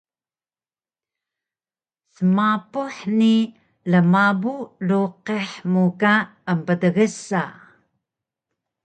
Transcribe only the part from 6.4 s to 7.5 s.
emptgsa